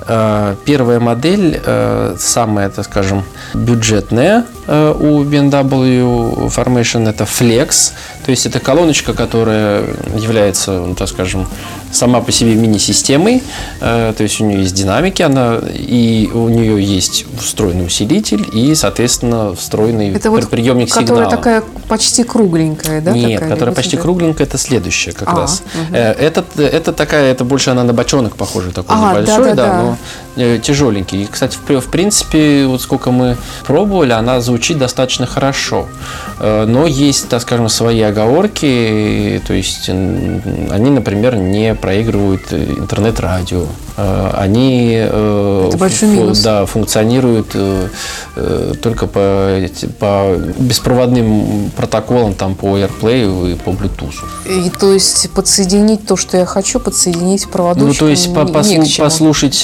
Э, 0.06 0.56
первая 0.66 1.00
модель, 1.00 1.58
э, 1.64 2.16
самая, 2.18 2.68
так 2.68 2.84
скажем, 2.84 3.24
бюджетная 3.54 4.44
э, 4.66 4.94
у 4.98 5.24
BMW 5.24 6.48
Formation, 6.54 7.08
это 7.08 7.24
Flex. 7.24 7.92
То 8.26 8.30
есть 8.30 8.44
это 8.44 8.60
колоночка, 8.60 9.14
которая 9.14 9.84
является, 10.14 10.72
ну, 10.72 10.94
так 10.94 11.08
скажем, 11.08 11.46
сама 11.94 12.20
по 12.20 12.32
себе 12.32 12.54
мини-системой. 12.54 13.42
Э, 13.80 14.12
то 14.16 14.22
есть 14.22 14.40
у 14.40 14.44
нее 14.44 14.60
есть 14.62 14.74
динамики, 14.74 15.22
она, 15.22 15.58
и 15.72 16.28
у 16.32 16.48
нее 16.48 16.82
есть 16.82 17.24
встроенный 17.40 17.86
усилитель 17.86 18.46
и, 18.52 18.74
соответственно, 18.74 19.54
встроенный 19.54 20.14
Это 20.14 20.30
вот, 20.30 20.48
приемник 20.50 20.88
которая 20.92 21.06
сигнала. 21.06 21.30
такая 21.30 21.62
почти 21.88 22.24
кругленькая, 22.24 23.00
да? 23.00 23.12
Нет, 23.12 23.40
такая, 23.40 23.50
которая 23.54 23.74
почти 23.74 23.96
да? 23.96 24.02
кругленькая, 24.02 24.46
это 24.46 24.58
следующая 24.58 25.12
как 25.12 25.28
А, 25.28 25.36
раз. 25.36 25.62
Э, 25.92 26.12
Это, 26.12 26.44
это 26.58 26.92
такая, 26.92 27.30
это 27.30 27.44
больше 27.44 27.70
она 27.70 27.84
на 27.84 27.92
бочонок 27.92 28.36
похожа, 28.36 28.70
такой 28.70 28.96
А, 28.98 29.10
небольшой, 29.10 29.44
да-да-да. 29.50 29.66
да, 29.66 29.82
но 29.82 29.96
э, 30.36 30.58
тяжеленький. 30.58 31.22
И, 31.22 31.26
кстати, 31.26 31.56
в, 31.56 31.80
в 31.80 31.90
принципе, 31.90 32.66
вот 32.66 32.82
сколько 32.82 33.10
мы 33.10 33.36
пробовали, 33.66 34.12
она 34.12 34.40
звучит 34.40 34.78
достаточно 34.78 35.26
хорошо. 35.26 35.86
Но 36.40 36.86
есть, 36.86 37.28
так 37.28 37.42
скажем, 37.42 37.68
свои 37.68 38.00
оговорки, 38.02 39.40
то 39.46 39.54
есть 39.54 39.88
они, 39.88 40.90
например, 40.90 41.36
не 41.36 41.74
проигрывают 41.84 42.50
э, 42.50 42.64
интернет-радио. 42.78 43.66
Э, 43.96 44.30
Они 44.34 44.92
э, 44.96 45.70
фу- 45.72 46.32
да, 46.42 46.66
функционируют 46.66 47.48
э, 47.54 47.88
только 48.82 49.06
по, 49.06 49.60
по 50.00 50.34
беспроводным 50.58 51.70
протоколам, 51.76 52.34
там 52.34 52.54
по 52.56 52.76
AirPlay 52.76 53.52
и 53.52 53.54
по 53.54 53.70
Bluetooth. 53.70 54.14
И 54.48 54.70
то 54.70 54.92
есть 54.92 55.30
подсоединить 55.30 56.06
то, 56.06 56.16
что 56.16 56.36
я 56.36 56.44
хочу, 56.44 56.80
подсоединить 56.80 57.48
проводочком 57.48 57.88
Ну, 57.88 57.94
то 57.94 58.08
есть 58.08 58.34
по- 58.34 58.40
послу- 58.40 58.98
послушать, 58.98 59.62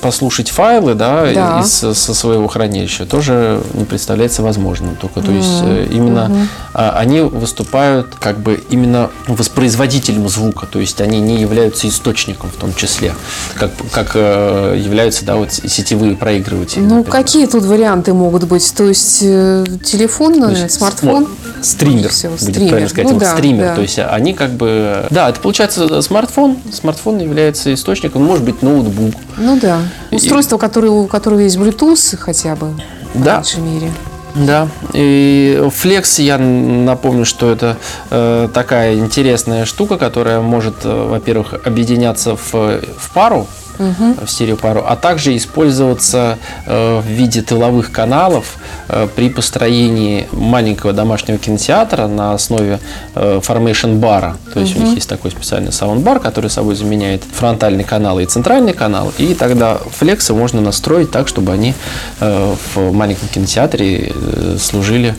послушать 0.00 0.48
файлы, 0.50 0.94
да, 0.94 1.26
Да. 1.34 1.60
из 1.60 1.70
со 1.72 2.14
своего 2.14 2.48
хранилища 2.48 3.04
тоже 3.06 3.60
не 3.74 3.84
представляется 3.84 4.42
возможным. 4.42 4.96
Только, 4.96 5.20
то 5.20 5.30
есть 5.32 5.60
э, 5.62 5.86
именно 5.90 6.48
а, 6.72 6.92
они 6.98 7.20
выступают 7.20 8.14
как 8.14 8.38
бы 8.38 8.60
именно 8.70 9.10
воспроизводителем 9.26 10.28
звука, 10.28 10.66
то 10.66 10.78
есть 10.78 11.00
они 11.00 11.20
не 11.20 11.40
являются 11.40 11.88
источником 11.88 12.37
в 12.44 12.56
том 12.56 12.74
числе, 12.74 13.14
как, 13.56 13.70
как 13.92 14.12
э, 14.14 14.76
являются, 14.78 15.24
да, 15.24 15.36
вот 15.36 15.52
сетевые 15.52 16.16
проигрыватели. 16.16 16.80
Ну, 16.80 16.98
например. 16.98 17.10
какие 17.10 17.46
тут 17.46 17.64
варианты 17.64 18.12
могут 18.14 18.44
быть? 18.44 18.72
То 18.76 18.84
есть 18.84 19.20
э, 19.22 19.64
телефон, 19.84 20.48
есть 20.50 20.72
смартфон? 20.72 21.28
Стример, 21.62 22.10
Всего, 22.10 22.32
будет 22.32 22.42
стример. 22.42 22.68
правильно 22.68 22.88
сказать, 22.88 23.06
Ну 23.08 23.12
вот 23.14 23.20
да, 23.20 23.32
стример. 23.34 23.64
да. 23.68 23.74
То 23.74 23.82
есть 23.82 23.98
они 23.98 24.34
как 24.34 24.52
бы... 24.52 25.06
Да, 25.10 25.28
это 25.28 25.40
получается 25.40 26.00
смартфон. 26.02 26.58
Смартфон 26.72 27.18
является 27.18 27.72
источником, 27.74 28.24
может 28.24 28.44
быть, 28.44 28.62
ноутбук. 28.62 29.14
Ну 29.36 29.58
да. 29.60 29.80
И- 30.10 30.16
Устройство, 30.16 30.58
которое, 30.58 30.90
у 30.90 31.06
которого 31.06 31.40
есть 31.40 31.56
Bluetooth 31.56 32.16
хотя 32.16 32.54
бы, 32.56 32.74
Да. 33.14 33.36
меньшей 33.36 33.60
мере. 33.60 33.90
Да. 34.38 34.68
И 34.92 35.60
Flex, 35.60 36.22
я 36.22 36.38
напомню, 36.38 37.24
что 37.24 37.50
это 37.50 37.76
э, 38.10 38.48
такая 38.52 38.96
интересная 38.96 39.64
штука, 39.64 39.96
которая 39.96 40.40
может, 40.40 40.84
э, 40.84 41.06
во-первых, 41.08 41.54
объединяться 41.64 42.36
в, 42.36 42.52
в 42.52 43.10
пару, 43.12 43.46
в 43.78 44.26
стереопару, 44.26 44.84
а 44.86 44.96
также 44.96 45.36
использоваться 45.36 46.38
э, 46.66 47.00
в 47.00 47.06
виде 47.06 47.42
тыловых 47.42 47.92
каналов 47.92 48.56
э, 48.88 49.08
при 49.14 49.30
построении 49.30 50.26
маленького 50.32 50.92
домашнего 50.92 51.38
кинотеатра 51.38 52.06
на 52.06 52.34
основе 52.34 52.80
Formation 53.14 53.98
бара. 53.98 54.36
То 54.52 54.60
есть 54.60 54.76
у 54.76 54.80
них 54.82 54.94
есть 54.94 55.08
такой 55.08 55.30
специальный 55.30 55.72
саундбар, 55.72 56.20
который 56.20 56.50
собой 56.50 56.74
заменяет 56.74 57.22
фронтальный 57.22 57.84
канал 57.84 58.20
и 58.20 58.26
центральный 58.26 58.72
канал. 58.72 59.12
И 59.18 59.34
тогда 59.34 59.76
флексы 59.76 60.34
можно 60.34 60.60
настроить 60.60 61.10
так, 61.10 61.28
чтобы 61.28 61.52
они 61.52 61.74
в 62.20 62.92
маленьком 62.92 63.28
кинотеатре 63.28 64.12
служили 64.58 65.14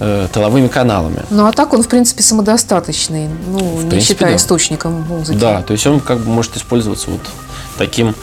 э, 0.00 0.28
тыловыми 0.32 0.68
каналами. 0.68 1.22
Ну 1.30 1.46
а 1.46 1.52
так 1.52 1.72
он, 1.72 1.82
в 1.82 1.88
принципе, 1.88 2.22
самодостаточный, 2.22 3.28
ну, 3.48 3.58
не 3.58 3.88
принципе, 3.88 4.00
считая 4.00 4.30
да. 4.30 4.36
источником 4.36 5.02
музыки. 5.08 5.38
Да, 5.38 5.62
то 5.62 5.72
есть 5.72 5.86
он 5.86 6.00
как 6.00 6.20
бы 6.20 6.30
может 6.30 6.56
использоваться 6.56 7.10
вот 7.10 7.20
таким 7.76 8.14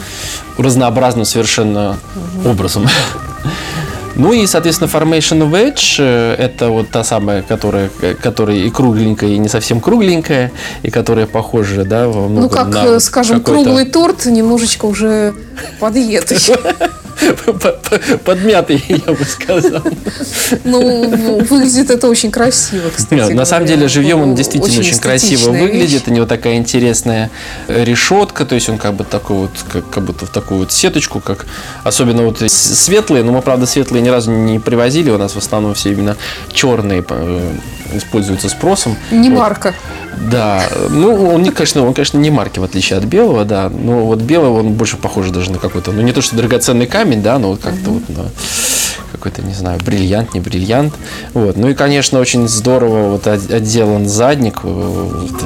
разнообразным 0.57 1.25
совершенно 1.25 1.97
образом. 2.45 2.87
Ну 4.15 4.31
и, 4.31 4.45
соответственно, 4.45 4.89
Formation 4.89 5.49
Wedge 5.49 5.95
э, 5.97 6.35
это 6.37 6.69
вот 6.69 6.89
та 6.89 7.03
самая, 7.03 7.41
которая, 7.41 7.89
э, 8.01 8.13
которая 8.13 8.57
и 8.57 8.69
кругленькая, 8.69 9.31
и 9.31 9.39
не 9.39 9.49
совсем 9.49 9.81
кругленькая, 9.81 10.51
и 10.83 10.91
которая 10.91 11.25
похожа, 11.25 11.83
да, 11.83 12.07
во 12.07 12.29
Ну, 12.29 12.47
как, 12.47 12.67
на 12.67 12.85
э, 12.85 12.99
скажем, 12.99 13.41
круглый 13.41 13.85
торт 13.85 14.25
немножечко 14.27 14.85
уже 14.85 15.33
подъедый. 15.79 16.37
подмятый, 18.23 18.83
я 18.87 19.13
бы 19.13 19.23
сказал. 19.25 19.81
Ну, 20.63 21.09
выглядит 21.43 21.89
это 21.91 22.07
очень 22.07 22.31
красиво, 22.31 22.89
кстати. 22.95 23.13
Нет, 23.19 23.33
на 23.33 23.45
самом 23.45 23.67
деле 23.67 23.87
живьем 23.87 24.21
он 24.21 24.29
Ну, 24.31 24.35
действительно 24.35 24.79
очень, 24.79 24.97
красиво 24.99 25.33
эстетичная 25.35 25.61
выглядит. 25.61 25.91
вещь. 25.91 26.01
У 26.07 26.11
него 26.11 26.25
такая 26.25 26.55
интересная 26.55 27.29
решетка, 27.67 28.45
то 28.45 28.55
есть 28.55 28.69
он 28.69 28.77
как 28.77 28.93
бы 28.93 29.03
такой 29.03 29.37
вот, 29.37 29.51
как, 29.71 29.89
как 29.89 30.03
будто 30.03 30.25
в 30.25 30.29
такую 30.29 30.61
вот 30.61 30.71
сеточку, 30.71 31.19
как 31.19 31.45
особенно 31.83 32.23
вот 32.23 32.39
светлые, 32.47 33.23
но 33.23 33.31
мы, 33.31 33.41
правда, 33.41 33.65
светлые 33.65 34.01
ни 34.01 34.09
разу 34.09 34.31
не 34.31 34.59
привозили, 34.59 35.09
у 35.09 35.17
нас 35.17 35.33
в 35.33 35.37
основном 35.37 35.73
все 35.73 35.91
именно 35.91 36.17
черные 36.51 37.03
э, 37.07 37.53
используются 37.93 38.49
спросом. 38.49 38.95
Не 39.11 39.29
Вот. 39.29 39.39
марка. 39.39 39.73
Да, 40.31 40.63
ну 40.91 41.33
он, 41.33 41.41
не, 41.41 41.49
конечно, 41.49 41.85
он, 41.85 41.93
конечно, 41.93 42.17
не 42.19 42.29
марки, 42.29 42.59
в 42.59 42.63
отличие 42.63 42.99
от 42.99 43.05
белого, 43.05 43.45
да, 43.45 43.69
но 43.69 44.05
вот 44.05 44.19
белый 44.19 44.49
он 44.51 44.73
больше 44.73 44.95
похож 44.95 45.29
даже 45.31 45.51
на 45.51 45.57
какой-то, 45.57 45.91
ну 45.91 46.01
не 46.01 46.11
то, 46.11 46.21
что 46.21 46.35
драгоценный 46.35 46.85
камень, 46.85 47.02
да, 47.21 47.37
но 47.39 47.49
вот 47.49 47.59
как-то 47.61 47.91
вот 47.91 48.09
на 48.09 48.25
какой-то, 49.11 49.41
не 49.43 49.53
знаю, 49.53 49.79
бриллиант, 49.85 50.33
не 50.33 50.39
бриллиант. 50.39 50.93
Вот. 51.33 51.55
Ну 51.55 51.69
и, 51.69 51.73
конечно, 51.75 52.19
очень 52.19 52.47
здорово 52.47 53.09
вот 53.11 53.27
от- 53.27 53.51
отделан 53.51 54.07
задник, 54.07 54.61
э, 54.63 54.67
вот 54.67 55.43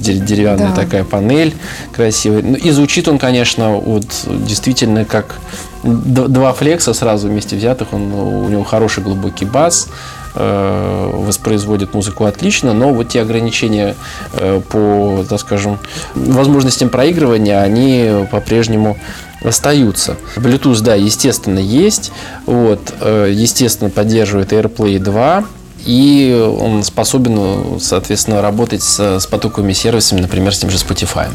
деревянная 0.00 0.70
Да. 0.70 0.74
такая 0.74 1.04
панель 1.04 1.54
красивая. 1.92 2.42
Ну, 2.42 2.54
и 2.56 2.70
звучит 2.70 3.06
он, 3.06 3.18
конечно, 3.18 3.76
вот 3.76 4.06
действительно 4.26 5.04
как 5.04 5.38
два 5.82 6.52
флекса 6.54 6.94
сразу 6.94 7.28
вместе 7.28 7.56
взятых. 7.56 7.92
Он, 7.92 8.12
у 8.12 8.48
него 8.48 8.64
хороший 8.64 9.02
глубокий 9.04 9.44
бас, 9.44 9.88
э, 10.34 11.10
воспроизводит 11.14 11.94
музыку 11.94 12.24
отлично, 12.24 12.72
но 12.72 12.92
вот 12.92 13.10
те 13.10 13.20
ограничения 13.20 13.94
э, 14.32 14.60
по, 14.68 15.24
так 15.28 15.38
скажем, 15.40 15.78
возможностям 16.14 16.88
проигрывания, 16.88 17.60
они 17.60 18.26
по-прежнему 18.30 18.96
остаются. 19.44 20.16
Bluetooth, 20.36 20.80
да, 20.82 20.94
естественно, 20.94 21.58
есть. 21.58 22.10
Вот, 22.46 22.92
э, 23.00 23.30
естественно, 23.32 23.90
поддерживает 23.90 24.52
AirPlay 24.52 24.98
2. 24.98 25.44
И 25.86 26.32
он 26.58 26.82
способен, 26.82 27.78
соответственно, 27.78 28.40
работать 28.40 28.82
с, 28.82 28.98
с 29.20 29.26
потоковыми 29.26 29.74
сервисами, 29.74 30.22
например, 30.22 30.54
с 30.54 30.58
тем 30.58 30.70
же 30.70 30.78
Spotify. 30.78 31.28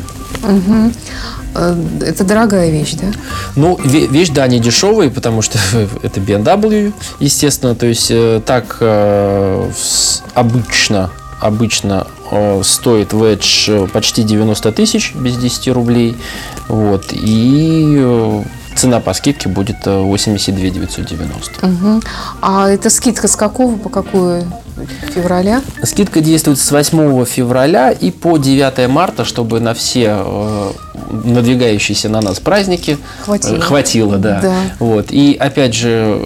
Э, 1.56 1.76
Это 2.02 2.24
дорогая 2.24 2.72
вещь, 2.72 2.94
да? 2.94 3.08
Ну, 3.56 3.76
ве- 3.84 4.08
вещь, 4.08 4.30
да, 4.30 4.48
не 4.48 4.60
дешевая, 4.60 5.10
потому 5.12 5.42
что 5.44 5.60
это 6.02 6.20
BMW, 6.20 6.94
естественно. 7.20 7.76
То 7.76 7.86
есть 7.86 8.08
э, 8.10 8.42
так 8.46 8.78
обычно, 10.34 11.10
обычно 11.40 12.08
стоит 12.64 13.14
Wedge 13.14 13.88
почти 13.90 14.24
90 14.24 14.72
тысяч 14.72 15.14
без 15.16 15.38
10 15.38 15.68
рублей. 15.70 16.18
Вот. 16.70 17.12
И 17.12 17.98
э, 18.00 18.44
цена 18.76 19.00
по 19.02 19.14
скидке 19.14 19.50
будет 19.50 19.86
э, 19.86 20.00
82 20.00 20.70
990. 20.70 21.68
Мгм. 21.68 22.02
А 22.42 22.70
это 22.70 22.90
скидка 22.90 23.28
с 23.28 23.36
какого 23.36 23.76
по 23.76 23.90
какую 23.90 24.46
февраля? 25.14 25.62
Скидка 25.84 26.22
действует 26.22 26.60
с 26.60 26.72
8 26.72 27.26
февраля 27.26 27.92
и 27.92 28.12
по 28.12 28.38
9 28.38 28.88
марта, 28.88 29.26
чтобы 29.26 29.60
на 29.60 29.74
все 29.74 30.18
э, 30.20 30.72
надвигающиеся 31.26 32.08
на 32.10 32.22
нас 32.22 32.40
праздники 32.40 32.98
Хватило. 33.26 33.56
э, 33.58 33.60
хватило, 33.60 34.18
да. 34.18 34.40
Да. 34.42 34.56
Вот. 34.80 35.08
И 35.12 35.36
опять 35.38 35.74
же 35.74 36.22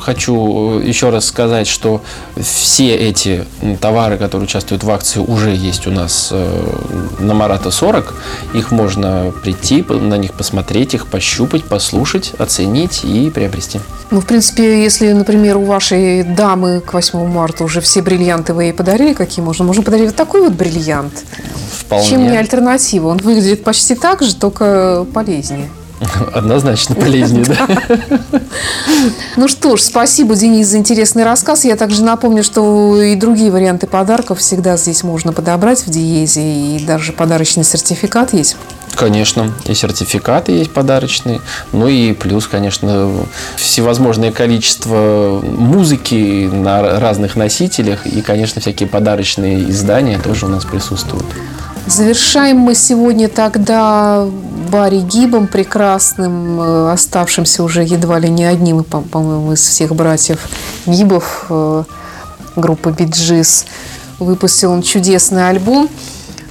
хочу 0.00 0.80
э, 0.80 0.86
еще 0.86 1.10
раз 1.10 1.26
сказать, 1.26 1.66
что 1.66 2.02
все 2.36 2.94
эти 2.94 3.44
товары, 3.80 4.18
которые 4.18 4.46
участвуют 4.46 4.84
в 4.84 4.90
акции, 4.90 5.20
уже 5.20 5.54
есть 5.54 5.86
у 5.86 5.90
нас 5.90 6.28
э, 6.32 7.18
на 7.18 7.34
Марата 7.34 7.70
40. 7.70 8.14
Их 8.54 8.70
можно 8.70 9.32
прийти, 9.42 9.82
на 9.82 10.16
них 10.16 10.34
посмотреть, 10.34 10.94
их 10.94 11.06
пощупать, 11.06 11.64
послушать, 11.64 12.32
оценить 12.38 13.04
и 13.04 13.30
приобрести. 13.30 13.80
Ну, 14.10 14.20
в 14.20 14.26
принципе, 14.26 14.82
если, 14.82 15.12
например, 15.12 15.56
у 15.56 15.64
вашей 15.64 16.22
дамы 16.22 16.80
к 16.80 16.92
8 16.92 17.26
марта 17.26 17.64
уже 17.64 17.80
все 17.80 18.02
бриллианты 18.02 18.54
вы 18.54 18.64
ей 18.64 18.72
подарили, 18.72 19.14
какие 19.14 19.44
можно? 19.44 19.64
Можно 19.64 19.82
подарить 19.82 20.06
вот 20.06 20.16
такой 20.16 20.42
вот 20.42 20.52
бриллиант. 20.52 21.24
Вполне. 21.72 22.06
Чем 22.06 22.30
не 22.30 22.36
альтернатива? 22.36 23.08
Он 23.08 23.18
выглядит 23.18 23.64
почти 23.64 23.94
так 23.94 24.22
же, 24.22 24.34
только 24.36 25.06
полезнее. 25.12 25.68
Однозначно 26.34 26.94
полезнее, 26.94 27.44
да? 27.44 27.68
Ну 29.36 29.48
что 29.48 29.76
ж, 29.76 29.80
спасибо, 29.80 30.34
Денис, 30.34 30.66
за 30.66 30.78
интересный 30.78 31.24
рассказ. 31.24 31.64
Я 31.64 31.76
также 31.76 32.04
напомню, 32.04 32.44
что 32.44 33.00
и 33.00 33.14
другие 33.14 33.50
варианты 33.50 33.86
подарков 33.86 34.40
всегда 34.40 34.76
здесь 34.76 35.02
можно 35.02 35.32
подобрать 35.32 35.86
в 35.86 35.90
Диезе, 35.90 36.42
и 36.42 36.84
даже 36.84 37.12
подарочный 37.12 37.64
сертификат 37.64 38.34
есть. 38.34 38.56
Конечно, 38.94 39.52
и 39.66 39.74
сертификаты 39.74 40.52
есть 40.52 40.72
подарочные, 40.72 41.40
ну 41.72 41.86
и 41.86 42.14
плюс, 42.14 42.46
конечно, 42.46 43.10
всевозможное 43.56 44.32
количество 44.32 45.40
музыки 45.42 46.48
на 46.50 46.98
разных 46.98 47.36
носителях 47.36 48.06
и, 48.06 48.22
конечно, 48.22 48.60
всякие 48.60 48.88
подарочные 48.88 49.70
издания 49.70 50.18
тоже 50.18 50.46
у 50.46 50.48
нас 50.48 50.64
присутствуют. 50.64 51.26
Завершаем 51.86 52.58
мы 52.58 52.74
сегодня 52.74 53.28
тогда 53.28 54.26
Барри 54.72 54.98
Гибом, 54.98 55.46
прекрасным, 55.46 56.60
э, 56.60 56.92
оставшимся 56.92 57.62
уже 57.62 57.84
едва 57.84 58.18
ли 58.18 58.28
не 58.28 58.44
одним, 58.44 58.82
по- 58.82 59.02
по-моему, 59.02 59.52
из 59.52 59.60
всех 59.60 59.94
братьев 59.94 60.40
Гибов 60.86 61.46
э, 61.48 61.84
группы 62.56 62.90
Биджис. 62.90 63.66
Выпустил 64.18 64.72
он 64.72 64.82
чудесный 64.82 65.48
альбом 65.48 65.88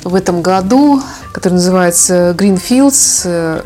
в 0.06 0.16
этом 0.16 0.42
году, 0.42 1.02
который 1.36 1.56
называется 1.56 2.34
Greenfields. 2.38 3.24
Э, 3.26 3.62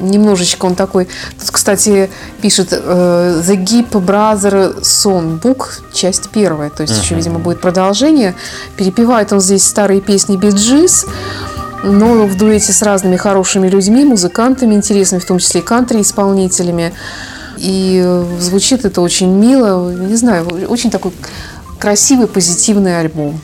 Немножечко 0.00 0.66
он 0.66 0.76
такой... 0.76 1.08
Тут, 1.40 1.50
кстати, 1.50 2.08
пишет 2.40 2.68
э, 2.70 3.42
The 3.44 3.56
Gib 3.56 3.90
Brother 3.90 4.80
Songbook, 4.82 5.80
часть 5.92 6.30
первая. 6.30 6.70
То 6.70 6.84
есть 6.84 7.02
еще, 7.02 7.16
видимо, 7.16 7.40
будет 7.40 7.60
продолжение. 7.60 8.36
Перепевает 8.76 9.32
он 9.32 9.40
здесь 9.40 9.64
старые 9.64 10.00
песни 10.00 10.36
Биджис, 10.36 11.06
но 11.82 12.26
в 12.28 12.36
дуэте 12.36 12.72
с 12.72 12.82
разными 12.82 13.16
хорошими 13.16 13.66
людьми, 13.68 14.04
музыкантами 14.04 14.74
интересными, 14.74 15.20
в 15.20 15.26
том 15.26 15.40
числе 15.40 15.60
и 15.60 15.64
кантри-исполнителями. 15.64 16.92
И 17.56 18.00
э, 18.00 18.24
звучит 18.38 18.84
это 18.84 19.00
очень 19.00 19.30
мило. 19.30 19.92
Не 19.92 20.14
знаю, 20.14 20.46
очень 20.68 20.92
такой 20.92 21.10
красивый, 21.80 22.28
позитивный 22.28 23.00
альбом. 23.00 23.40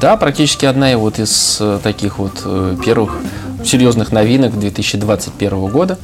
Да, 0.00 0.16
практически 0.16 0.66
одна 0.66 0.92
и 0.92 0.94
вот 0.94 1.18
из 1.18 1.58
э, 1.60 1.78
таких 1.82 2.18
вот 2.18 2.42
э, 2.44 2.76
первых 2.84 3.18
серьезных 3.64 4.12
новинок 4.12 4.58
2021 4.58 5.66
года. 5.68 5.98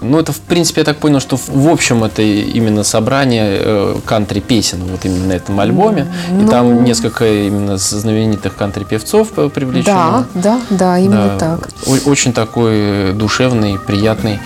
Ну, 0.00 0.18
это, 0.20 0.32
в 0.32 0.40
принципе, 0.40 0.82
я 0.82 0.84
так 0.84 0.98
понял, 0.98 1.20
что 1.20 1.36
в, 1.36 1.68
общем 1.68 2.04
это 2.04 2.22
именно 2.22 2.84
собрание 2.84 3.58
э, 3.60 3.96
кантри-песен 4.04 4.84
вот 4.84 5.04
именно 5.04 5.26
на 5.26 5.32
этом 5.32 5.58
альбоме. 5.58 6.06
И 6.28 6.32
Ну. 6.32 6.48
там 6.48 6.84
несколько 6.84 7.26
именно 7.26 7.76
знаменитых 7.76 8.54
кантри-певцов 8.56 9.30
привлечено. 9.52 10.26
Да, 10.34 10.60
да, 10.68 10.76
да, 10.76 10.98
именно 10.98 11.36
Да, 11.38 11.58
так. 11.58 11.68
Очень 12.06 12.32
такой 12.32 13.12
душевный, 13.14 13.78
приятный, 13.78 14.38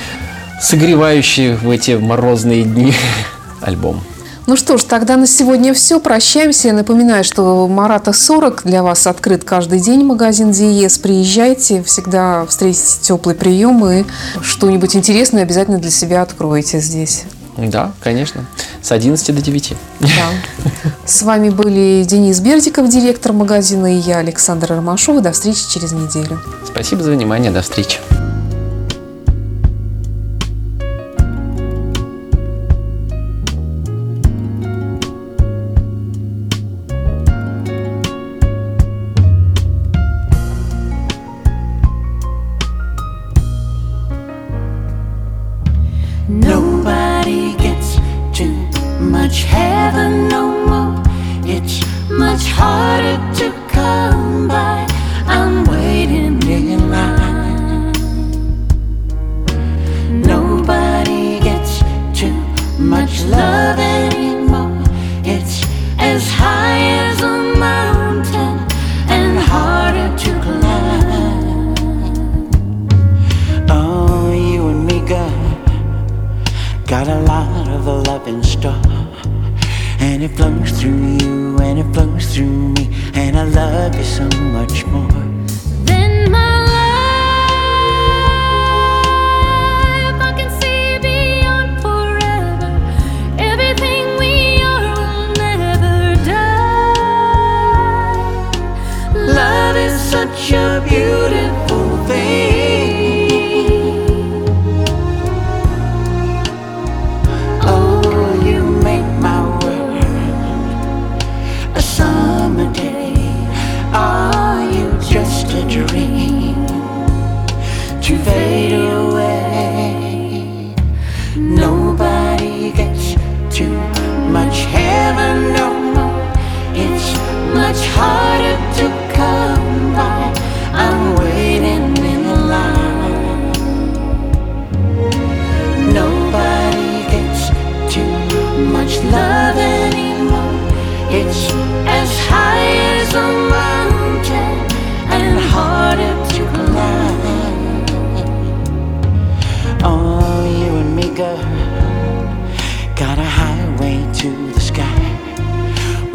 согревающий 0.61 1.55
в 1.55 1.68
эти 1.70 1.92
морозные 1.92 2.62
дни 2.64 2.94
альбом. 3.61 4.00
Ну 4.46 4.57
что 4.57 4.76
ж, 4.76 4.85
тогда 4.85 5.16
на 5.16 5.26
сегодня 5.26 5.72
все. 5.72 6.00
Прощаемся. 6.00 6.68
Я 6.68 6.74
напоминаю, 6.74 7.24
что 7.24 7.68
Марата 7.68 8.12
40 8.12 8.62
для 8.64 8.83
вас 8.83 9.07
открыт 9.07 9.44
каждый 9.44 9.81
день 9.81 10.05
магазин 10.05 10.50
Диез. 10.50 10.98
Приезжайте, 10.98 11.83
всегда 11.83 12.44
встретите 12.46 13.00
теплый 13.02 13.35
прием 13.35 13.85
и 13.87 14.05
что-нибудь 14.40 14.96
интересное 14.96 15.42
обязательно 15.42 15.78
для 15.78 15.90
себя 15.90 16.22
откроете 16.22 16.81
здесь. 16.81 17.24
Да, 17.57 17.92
конечно. 18.02 18.46
С 18.81 18.92
11 18.92 19.35
до 19.35 19.42
9. 19.42 19.74
Да. 20.00 20.09
С 21.05 21.22
вами 21.22 21.50
были 21.50 22.02
Денис 22.05 22.40
Бердиков, 22.40 22.88
директор 22.88 23.33
магазина, 23.33 23.94
и 23.94 23.98
я, 23.98 24.18
Александра 24.18 24.76
Ромашова. 24.76 25.20
До 25.20 25.33
встречи 25.33 25.70
через 25.72 25.92
неделю. 25.92 26.40
Спасибо 26.66 27.02
за 27.02 27.12
внимание. 27.12 27.50
До 27.50 27.62
встречи. 27.62 27.98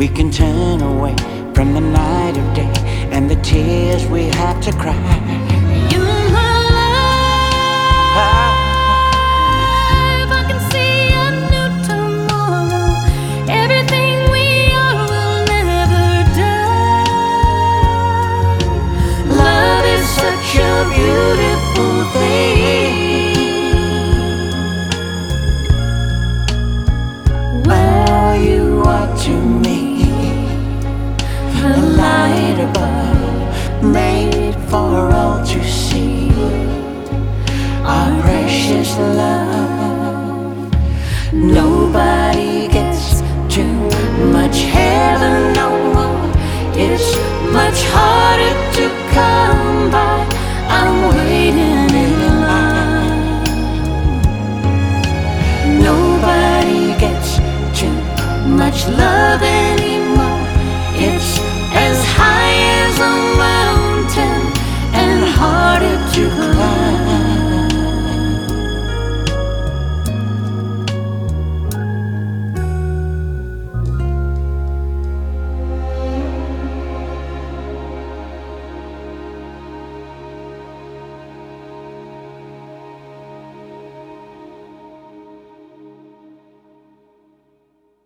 We 0.08 0.14
can 0.14 0.32
turn 0.32 0.82
away 0.82 1.16
from 1.54 1.74
the 1.74 1.82
night 1.82 2.38
of 2.38 2.56
day 2.56 2.72
and 3.12 3.30
the 3.30 3.36
tears 3.42 4.06
we 4.06 4.28
have 4.28 4.62
to 4.62 4.72
cry. 4.72 5.37